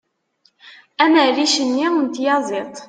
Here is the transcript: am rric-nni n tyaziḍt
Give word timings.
am 1.03 1.13
rric-nni 1.27 1.87
n 1.95 2.05
tyaziḍt 2.13 2.77